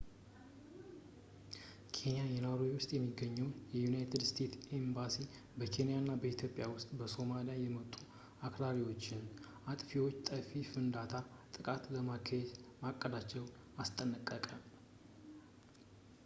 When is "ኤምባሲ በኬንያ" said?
4.77-5.97